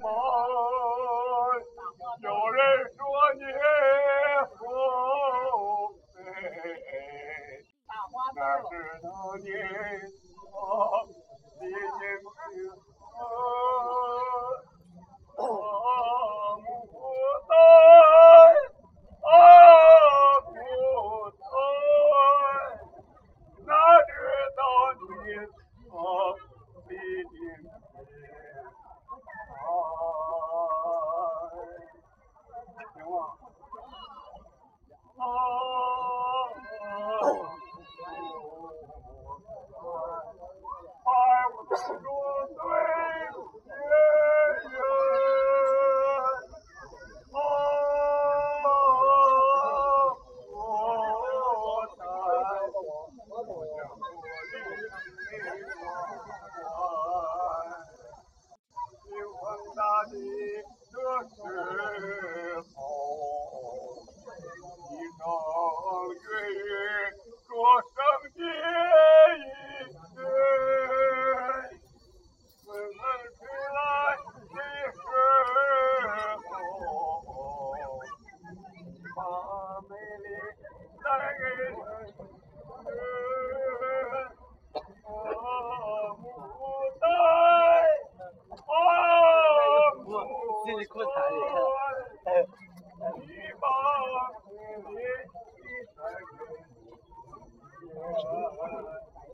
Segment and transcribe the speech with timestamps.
[0.00, 0.33] 妈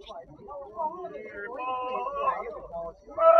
[0.00, 1.20] 我哋
[2.48, 3.30] 唔好。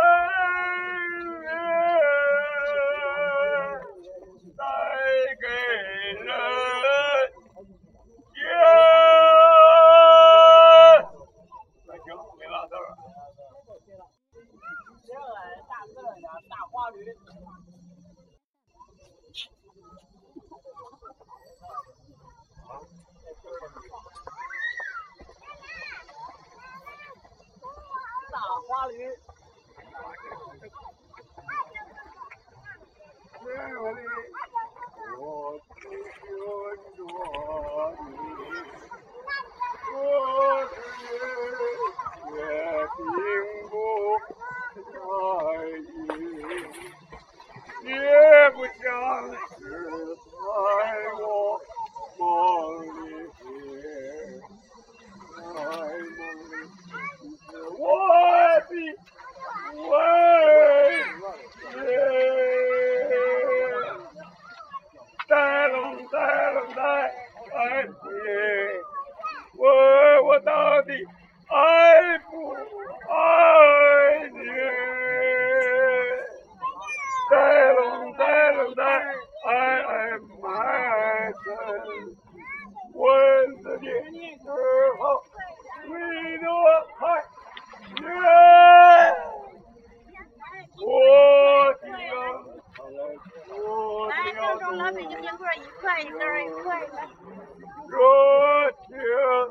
[35.17, 35.25] 我
[35.67, 36.33] 不愿
[36.95, 36.99] 着
[37.99, 38.51] 你的
[40.69, 40.75] 是
[41.51, 41.63] 隶
[42.97, 42.99] 并
[43.69, 43.73] 不
[44.91, 44.95] 在
[45.79, 45.91] 意
[47.87, 47.91] 也
[48.51, 48.81] 不想
[95.81, 97.09] plane, they're in plane.
[97.89, 99.45] Good, yeah.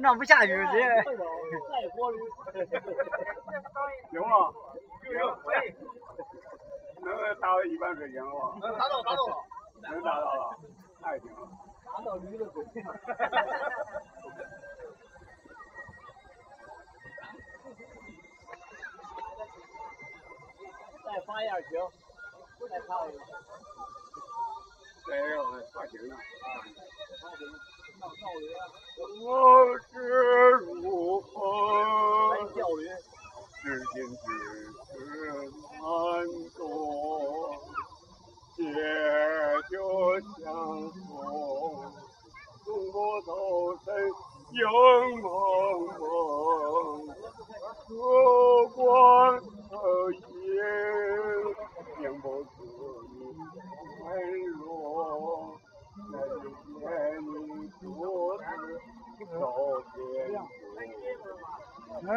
[0.00, 0.80] 那不下雨，直接。
[4.10, 4.52] 行吗？
[5.02, 5.10] 行。
[7.02, 7.10] 能
[7.40, 8.30] 达到一般水平吧？
[8.60, 9.22] 能达到，能达到。
[9.82, 10.54] 能达到。
[11.02, 11.48] 太行了。
[11.84, 12.84] 达到驴的水平。
[21.04, 21.70] 再发一下行。
[22.68, 23.28] 再发一个行。
[25.10, 26.14] 哎呦，我发型啊。
[26.14, 26.14] 我
[27.22, 27.40] 发型。
[27.98, 28.08] 那那
[29.26, 29.28] 我。
[62.02, 62.08] 嗯，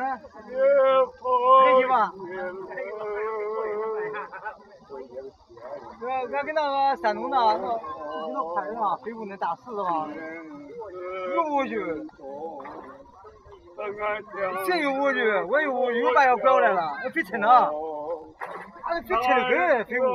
[0.50, 0.56] 夜
[1.19, 1.21] 风
[1.81, 1.83] 雨
[6.01, 7.68] 俺俺跟那个山东的那那
[8.33, 10.07] 那派的嘛，飞过那大石子嘛，
[11.35, 11.75] 有五句，
[14.65, 15.18] 谁有五句？
[15.50, 17.47] 我有五句，我爸要拐过来了，那飞车呢？
[18.83, 20.07] 俺飞车的跟飞过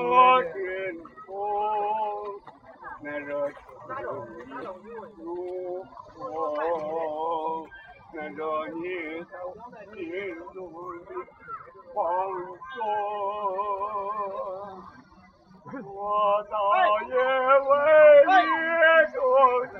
[8.10, 8.14] 去。
[8.14, 10.56] 那热情如火，那热你在心中
[11.94, 11.96] 放
[12.74, 12.76] 纵。
[15.84, 15.92] 我
[16.50, 16.54] 倒
[17.08, 17.12] 也
[17.68, 17.70] 为
[18.26, 18.30] 你
[19.12, 19.16] 种
[19.74, 19.76] 下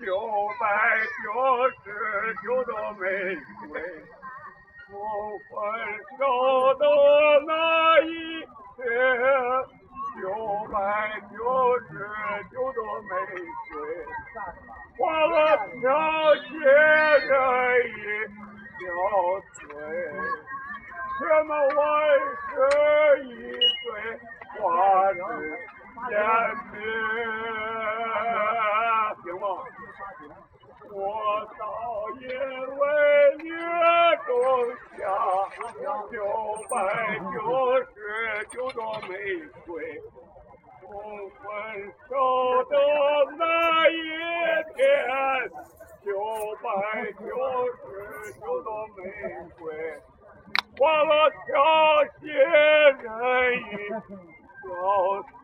[0.00, 0.06] 九
[0.58, 0.62] 百
[1.22, 1.26] 九
[1.84, 1.86] 十
[2.42, 3.02] 九朵玫
[3.68, 3.72] 瑰，
[4.86, 4.90] 从
[5.50, 5.52] 分
[6.18, 6.20] 手
[6.74, 6.82] 的
[7.46, 7.50] 那
[8.00, 8.08] 一
[8.76, 8.78] 天。
[10.22, 10.22] 九
[10.72, 10.76] 百
[11.32, 11.36] 九
[11.80, 11.90] 十
[12.50, 13.12] 九朵玫
[13.68, 13.74] 瑰，
[15.04, 15.84] 花了飘
[16.36, 17.30] 雪人
[17.90, 17.92] 一
[18.80, 18.82] 憔
[19.52, 19.60] 悴，
[21.18, 21.78] 什么万
[22.40, 22.48] 事
[23.26, 23.28] 一
[23.82, 23.84] 岁
[24.58, 24.58] 花
[25.12, 25.16] 枝
[26.08, 26.10] 见
[26.72, 26.74] 面，
[29.22, 29.44] 行吗？
[30.90, 30.96] 我
[31.58, 31.60] 倒
[32.20, 32.24] 也
[32.80, 32.82] 为
[33.42, 33.46] 你
[34.24, 34.30] 种
[34.96, 34.98] 下
[36.10, 36.14] 九
[36.70, 36.72] 百
[37.34, 37.36] 九
[37.92, 37.94] 十
[38.48, 39.12] 九朵玫
[39.66, 39.68] 瑰，
[40.88, 41.44] 分
[42.08, 42.12] 手
[42.70, 42.72] 的
[43.38, 43.42] 那
[43.88, 43.92] 一
[44.74, 44.78] 天，
[46.04, 46.06] 九
[46.62, 46.66] 百
[47.12, 47.22] 九
[47.76, 47.82] 十
[48.40, 48.98] 九朵玫
[49.58, 49.62] 瑰，
[50.78, 51.10] 花了
[51.46, 51.52] 凋
[52.20, 53.02] 谢人
[53.58, 53.62] 已
[54.62, 54.66] 憔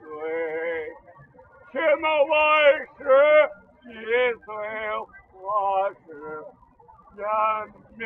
[0.01, 0.03] 悴，
[1.73, 2.35] 什么万
[2.97, 2.99] 事
[3.85, 3.91] 一
[4.45, 4.49] 岁。
[5.43, 5.49] 花
[5.89, 6.07] 是
[7.17, 7.25] 颜
[7.97, 8.01] 面，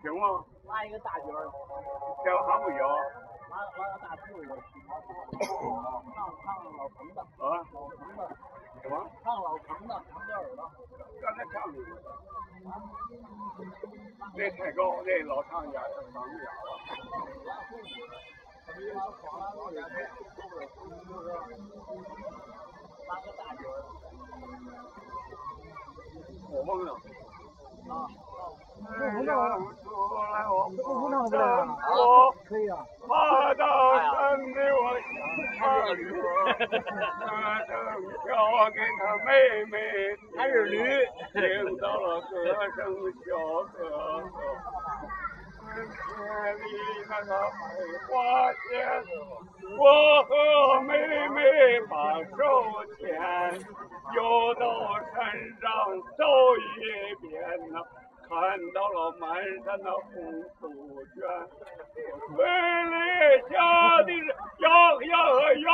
[0.00, 0.24] 行吗？
[0.66, 1.38] 拿一个大卷儿，
[2.24, 2.78] 这还不行。
[3.76, 4.48] 拿拿个大兔子，
[6.14, 6.46] 唱唱
[6.76, 7.44] 老彭的，啊？
[7.46, 8.20] 老彭的，
[8.82, 8.94] 什么？
[9.22, 10.62] 唱老彭的，唱调儿的。
[11.20, 11.74] 刚才唱的。
[14.34, 16.46] 那太高，那老唱家唱不了了。
[26.50, 26.92] 我忘了。
[27.88, 27.94] 啊。
[28.78, 28.90] 我
[29.36, 29.54] 忘了。
[30.82, 31.24] 我忘了。
[31.96, 31.98] 我
[32.46, 32.74] 可以啊。
[35.86, 36.26] 爬到山里我
[36.58, 36.74] 想驴，
[37.20, 37.30] 那
[37.66, 37.70] 正
[38.24, 38.26] 巧
[38.70, 39.30] 跟他妹
[39.70, 39.74] 妹
[40.36, 40.74] 还是驴，
[41.32, 41.40] 听
[41.78, 42.32] 到了歌
[42.74, 42.78] 声
[43.24, 43.28] 小
[43.72, 43.78] 哥
[44.18, 44.26] 哥。
[45.76, 45.76] 田
[46.56, 46.60] 里
[47.08, 47.54] 那个百
[48.08, 48.14] 花
[48.52, 48.64] 鲜，
[49.78, 49.80] 我
[50.24, 50.30] 和
[50.80, 50.90] 妹
[51.28, 51.38] 妹
[51.90, 51.94] 把
[52.24, 52.34] 手
[52.96, 53.04] 牵，
[54.14, 54.18] 又
[54.54, 54.64] 到
[55.14, 55.14] 山
[55.60, 55.64] 上
[56.16, 56.20] 走
[56.56, 56.58] 一
[57.20, 57.30] 遍
[57.72, 57.74] 呐，
[58.28, 58.34] 看
[58.74, 59.28] 到了满
[59.64, 60.64] 山的红杜
[61.14, 61.16] 鹃，
[62.34, 62.94] 嘴里
[63.48, 63.54] 叫
[64.02, 64.26] 的是
[64.58, 64.66] 摇
[65.02, 65.14] 摇
[65.54, 65.66] 摇，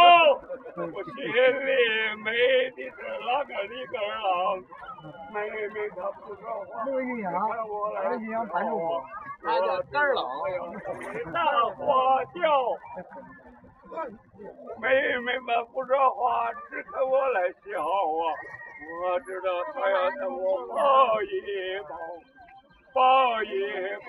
[0.76, 1.70] 我心里
[2.22, 2.26] 美
[2.70, 4.62] 的是啷个里个啷，
[5.32, 5.36] 妹
[5.68, 7.32] 妹她不说话，那个营养，
[7.94, 9.02] 那个营养盘住我。
[9.44, 10.22] 他叫根儿老，
[11.32, 11.38] 大
[11.74, 12.38] 花轿，
[14.80, 14.84] 妹
[15.18, 18.24] 妹们不说话，只看我来笑啊！
[18.82, 21.24] 我知道他要等我抱一
[21.88, 21.90] 抱，
[22.94, 23.46] 抱一
[24.04, 24.06] 抱，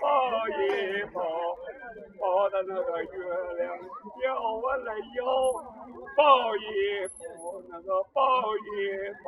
[0.00, 0.50] 抱一
[1.12, 1.16] 抱，
[2.20, 3.08] 抱到那个月
[3.56, 3.62] 亮
[4.20, 5.24] 叫我来摇，
[6.16, 6.58] 抱一
[7.08, 7.20] 抱，
[7.68, 8.20] 那个抱
[8.56, 8.58] 一
[9.24, 9.26] 抱，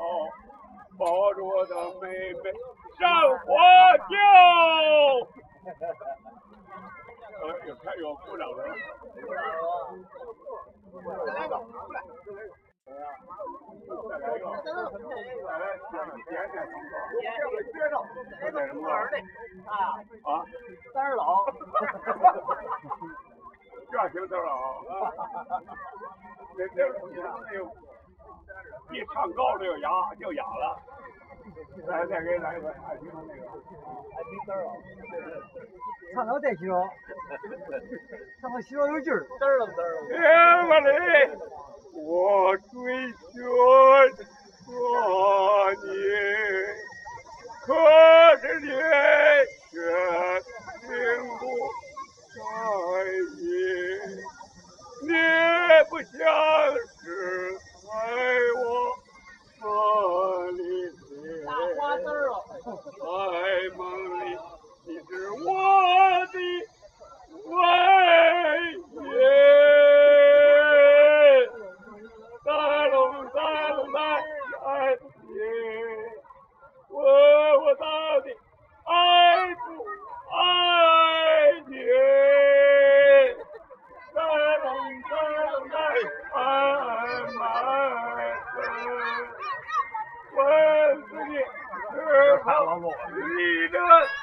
[0.99, 2.53] 抱着我的妹妹。
[2.99, 3.49] 上花
[4.11, 4.13] 轿，
[7.41, 8.59] 呃，有看有鼓掌的。
[11.25, 11.65] 再来一个，过
[11.95, 11.97] 来。
[12.27, 12.70] 再
[14.19, 14.45] 来一个。
[14.63, 14.69] 再
[15.59, 15.63] 来，
[16.27, 16.69] 点点点。
[17.39, 17.93] 这个介绍，
[18.41, 18.83] 这个什么？
[18.91, 19.73] 啊
[20.25, 20.45] 啊！
[20.93, 21.23] 三儿老。
[23.91, 24.51] 这行三儿老。
[26.57, 27.15] 这这没
[27.57, 27.59] 有，
[28.93, 30.79] 一唱高了哑，就哑了。
[31.87, 34.69] 来，再给来一个爱情的那个，爱情嘚儿啊！
[36.15, 36.61] 唱到再小，
[38.41, 39.99] 唱到小有劲儿，嘚儿了嘚儿了。
[40.19, 40.21] 哎
[40.69, 40.91] 我嘞，
[41.95, 44.71] 我追寻着
[45.83, 45.89] 你，
[47.67, 47.69] 可
[48.41, 48.67] 是你
[49.71, 49.75] 却
[50.83, 50.89] 并
[51.39, 51.43] 不
[52.35, 52.39] 在
[53.39, 53.43] 意，
[55.03, 55.11] 你
[55.91, 55.93] 不
[91.41, 92.49] 像
[92.81, 92.83] 是。
[93.17, 93.77] 你的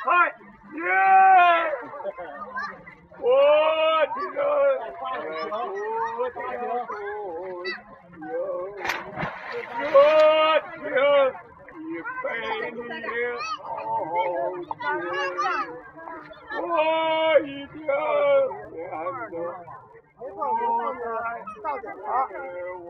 [0.04, 0.06] 菜
[0.74, 0.80] 耶！
[3.20, 3.26] 我
[4.14, 4.18] 的
[5.52, 5.56] 我
[6.30, 6.38] 的
[6.88, 6.92] 不
[8.26, 8.34] 有
[10.84, 10.96] 热
[11.32, 11.38] 情
[11.80, 11.90] 一
[12.22, 12.26] 杯
[12.72, 12.78] 你
[13.64, 13.66] 好，
[16.62, 16.64] 我
[17.40, 18.76] 一定选
[19.32, 19.34] 择。
[20.20, 20.24] 我
[20.94, 21.06] 来
[22.30, 22.32] 是
[22.78, 22.90] 我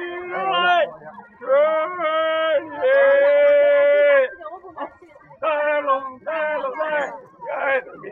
[0.27, 0.35] 然
[1.39, 1.43] 是
[2.61, 2.75] 你，
[5.39, 5.45] 带
[5.81, 6.81] 龙带龙带
[7.55, 8.07] 爱的你，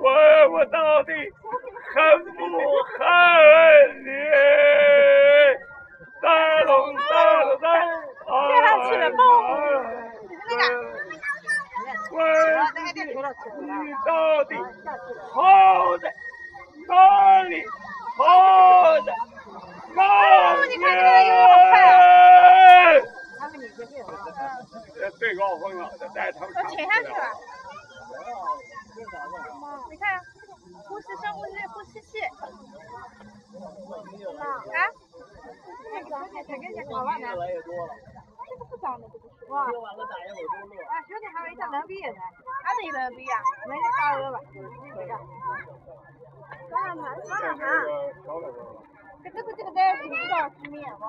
[0.00, 0.06] 问
[0.52, 1.12] 我到底
[1.94, 1.96] 恨
[2.34, 2.38] 不
[2.98, 3.00] 恨
[4.04, 4.08] 你？
[6.20, 6.26] 带
[6.64, 7.00] 龙带
[7.44, 7.66] 龙带
[8.28, 8.32] 爱
[12.10, 12.16] 问
[13.58, 14.08] 你到
[14.44, 14.50] 底
[15.32, 15.36] 好
[15.98, 16.04] 在
[16.88, 16.90] 哪
[17.42, 17.52] 里？
[18.16, 18.20] 好
[19.00, 19.08] 在
[19.94, 19.98] 哪
[20.56, 20.66] 里？
[25.38, 27.30] 这最高峰了，这带他们都潜下去了。
[29.88, 30.20] 你看，
[30.88, 32.18] 呼吸深呼吸，呼吸气。
[34.34, 34.44] 啊？
[35.94, 37.24] 那个，那个，那个，好玩的。
[37.28, 39.46] 这个不脏的，这个是。
[39.52, 39.62] 哇。
[39.62, 39.68] 啊，
[41.06, 43.40] 兄弟还有一张能比的，哪能能比呀？
[43.68, 44.36] 那就搞了吧，
[49.30, 49.48] 这个。
[49.48, 49.48] 双两盘，双两盘。
[49.48, 51.02] 这个这个在青岛吃面哇。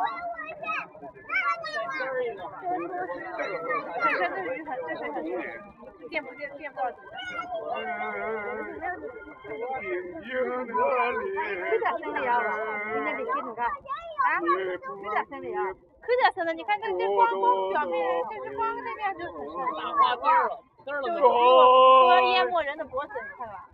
[4.10, 5.32] 这这鱼很这水很硬，
[6.10, 6.98] 垫不垫垫不到底。
[9.40, 9.48] 可
[11.78, 12.30] 点生的呀，
[12.94, 13.70] 今天得给你看，啊，
[14.40, 14.46] 可
[15.12, 15.58] 点生的呀，
[16.02, 17.96] 可点生的，你看这这光光表面，
[18.30, 19.32] 就是光那边就是
[19.78, 20.50] 大花根儿，
[20.86, 23.70] 根儿了，多淹没人的脖子，你看吧，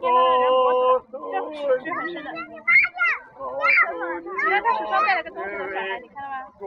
[0.00, 0.62] 淹没人脖
[1.00, 2.28] 子，这水很深的。
[3.42, 6.62] 你看他手上戴了个东西的小孩，你看到吗？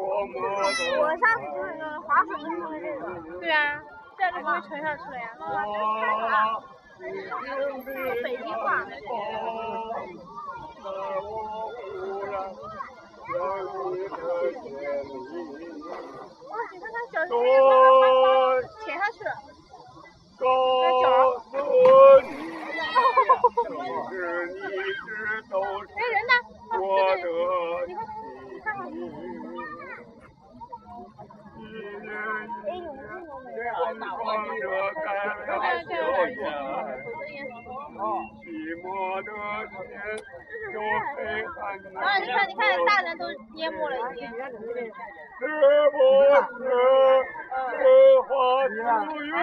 [1.00, 2.42] 我上次就是那个滑水的
[2.80, 3.02] 这个。
[3.40, 3.58] 对啊，
[4.18, 5.24] 这样就不会沉上去了呀。
[8.24, 8.66] 北京话。
[16.50, 19.28] 哇，你看他小心，他潜下去了。
[20.38, 20.44] 告
[21.40, 21.52] 诉
[22.22, 22.28] 你，
[24.10, 24.20] 其实
[24.52, 24.56] 你
[25.06, 25.10] 知
[25.50, 25.54] 道
[25.88, 25.90] 是
[26.78, 27.96] 我的心。
[31.58, 32.08] 一人
[32.68, 32.86] 一人
[33.26, 34.28] 望
[34.60, 35.90] 着干了笑
[36.28, 36.38] 颜，
[38.42, 38.46] 寂
[38.82, 38.86] 寞
[39.24, 39.30] 的
[39.72, 39.90] 天
[40.74, 40.76] 就
[41.16, 41.18] 黑
[41.62, 41.96] 暗了。
[42.02, 42.52] 啊，你看，你
[43.18, 43.24] 看，大人都
[43.56, 44.28] 淹没了已经。
[45.38, 45.90] 是不是
[47.78, 47.84] 荷
[48.24, 48.30] 花
[48.68, 48.72] 书
[49.24, 49.34] 院？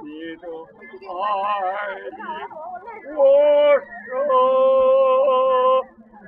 [0.00, 0.06] 你
[0.36, 0.44] 的
[1.08, 1.22] 爱
[1.98, 2.02] 已
[3.14, 3.18] 我
[4.06, 4.10] 手，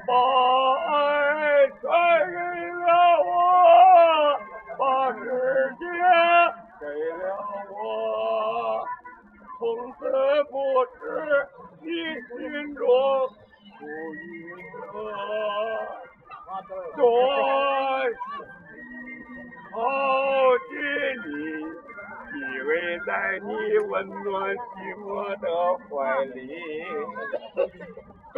[0.06, 0.10] 把
[0.86, 0.90] 爱
[1.80, 1.82] 传
[2.30, 2.36] 给
[2.80, 2.88] 了
[3.24, 3.28] 我，
[4.78, 4.80] 把
[5.12, 5.18] 世
[5.78, 5.82] 界
[6.80, 6.82] 给
[7.18, 7.22] 了
[7.70, 7.74] 我，
[9.58, 9.60] 从
[9.92, 10.00] 此
[10.50, 10.52] 不
[10.98, 10.98] 知
[11.82, 11.86] 你
[12.28, 12.38] 心
[12.74, 12.80] 中。
[16.96, 17.02] 对，
[19.72, 19.74] 靠
[20.68, 20.70] 近
[21.24, 21.32] 你，
[22.34, 22.70] 依偎
[23.06, 23.08] 在
[23.40, 23.48] 你
[23.88, 24.68] 温暖寂
[24.98, 25.04] 寞
[25.40, 25.44] 的
[25.88, 25.88] 怀
[26.26, 26.38] 里。
[28.34, 28.36] 该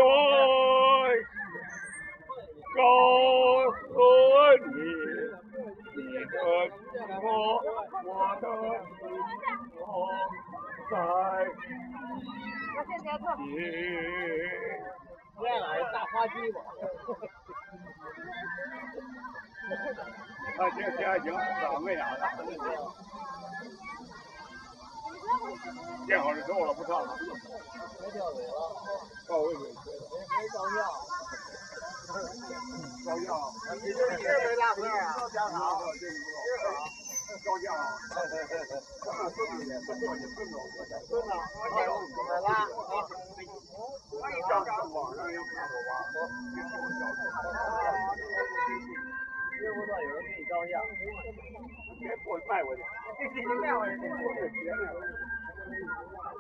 [2.75, 2.79] 告
[3.89, 3.93] 诉
[4.69, 4.71] 你，
[5.97, 6.35] 你的
[6.79, 7.25] 寂寞，
[8.05, 8.09] 我
[8.41, 8.45] 的
[8.99, 9.01] 寂
[9.77, 9.81] 寞
[10.91, 10.95] 在
[15.39, 15.43] 你。
[15.45, 16.61] 来了，大花鸡吧。
[20.57, 22.03] 他这这已经三位了，
[26.07, 27.17] 见好的够了，不唱了。
[27.99, 28.51] 别掉尾了，
[29.29, 29.61] 到位没？
[29.69, 29.75] 没
[30.49, 30.77] 照相。
[33.07, 33.27] 照相。
[33.77, 35.17] 你这一人没大事啊？
[35.19, 35.59] 照相好。
[37.45, 37.67] 照相。
[37.75, 37.81] 哈
[38.13, 38.73] 哈哈哈。
[39.31, 40.55] 孙子，孙子，孙子，孙子，
[41.09, 42.55] 孙子，来
[44.21, 44.29] 啦！
[44.49, 45.91] 照相网上有看过吧？
[49.63, 50.73] 接不到有人给你照相，
[52.01, 52.83] 别过卖过去。
[53.61, 54.55] 卖过去，过去。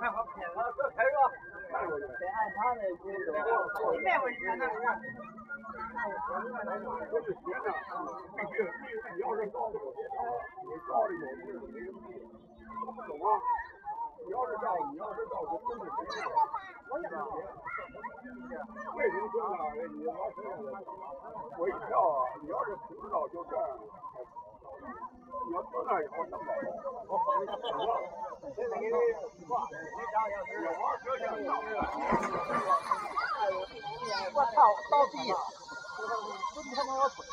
[0.01, 1.17] 卖好骗了，这开个
[1.73, 3.33] 卖过去，得按他那规则。
[4.03, 4.65] 卖过去那个。
[7.11, 7.67] 都是斜的，
[8.37, 8.53] 必须
[9.15, 9.75] 你要是照的，
[10.65, 11.87] 你照的有
[13.07, 13.25] 懂吗？
[14.25, 15.91] 你要是照，你要是照的真的是。
[16.93, 16.95] 为
[19.11, 19.55] 什么说呢？
[19.93, 20.37] 你要是
[21.59, 23.65] 我一跳啊，你要是不知道就这样。
[25.49, 26.51] 你要到那以后怎么搞？
[28.55, 28.93] 现在给你
[29.47, 29.75] 挂，你
[30.13, 30.51] 照相师。
[30.79, 31.49] 我摄像照。
[34.35, 34.47] 我操，
[34.91, 35.39] 倒地了。
[36.55, 37.27] 真他妈要死了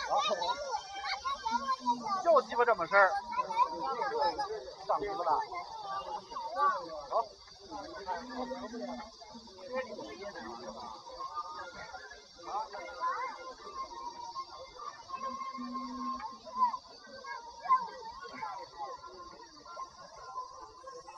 [2.24, 3.10] 就鸡巴这么事儿，
[4.86, 5.40] 上什么了？
[6.56, 7.24] 好。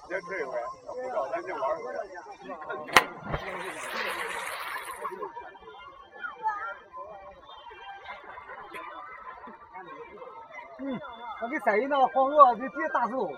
[0.08, 0.52] 先吃一回，
[0.88, 1.88] 不找咱就玩一回。
[10.80, 11.00] 嗯，
[11.42, 13.32] 我给晒一那黄鹅，这这大手。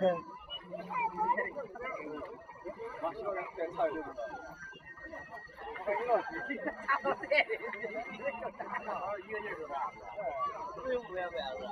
[0.00, 0.04] 嗯。
[3.02, 3.98] 啊，小人先唱一个。
[5.76, 6.24] 我还要去。
[6.86, 7.30] 唱不对，
[8.10, 8.88] 你那叫啥唱？
[9.20, 9.72] 一个劲儿唱。
[10.16, 10.20] 哎，
[10.74, 11.62] 不用五元钱了。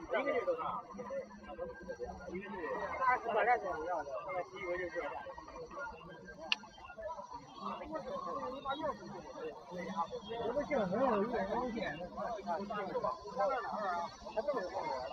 [0.00, 0.60] 一个劲儿唱。
[2.28, 2.96] 一个劲儿唱。
[2.98, 3.62] 啥是五元钱？
[3.68, 4.06] 五元钱。
[4.32, 4.94] 那第一个就是。
[7.60, 7.64] 你
[10.52, 11.76] 不行，没有一点东西。
[11.84, 12.24] 他
[14.40, 15.12] 不能放人了。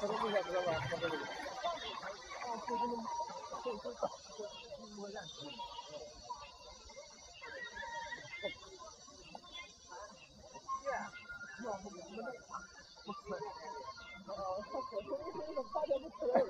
[0.00, 0.72] 他都不想知道吧？
[0.90, 1.16] 他这里。
[1.16, 3.02] 哦，就是那么，
[3.64, 4.50] 就是大，就是
[4.96, 5.32] 摸两下。
[11.66, 12.20] 我跟你说，
[13.04, 13.48] 你不能打。
[14.26, 14.28] 我
[15.32, 16.44] 跟你发现不出来，我，